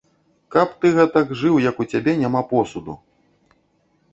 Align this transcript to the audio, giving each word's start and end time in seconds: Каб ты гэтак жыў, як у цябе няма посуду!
Каб 0.53 0.71
ты 0.85 0.89
гэтак 0.95 1.35
жыў, 1.41 1.59
як 1.69 1.83
у 1.85 1.87
цябе 1.91 2.15
няма 2.25 2.41
посуду! 2.55 2.93